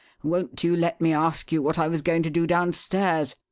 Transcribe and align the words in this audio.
Won't 0.23 0.63
you 0.63 0.75
let 0.75 0.99
me 0.99 1.13
ask 1.13 1.51
you 1.51 1.61
what 1.61 1.77
I 1.77 1.87
was 1.87 2.01
going 2.01 2.23
to 2.23 2.31
do 2.31 2.47
downstairs? 2.47 3.35